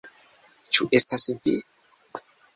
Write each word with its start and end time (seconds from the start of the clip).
Ĉu 0.77 0.87
estas 1.01 1.27
vi? 1.45 1.55